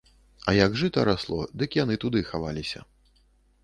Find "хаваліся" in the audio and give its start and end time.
2.35-2.79